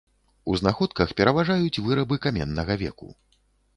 У 0.53 0.55
знаходках 0.61 1.13
пераважаюць 1.21 1.81
вырабы 1.89 2.15
каменнага 2.25 2.81
веку. 2.85 3.07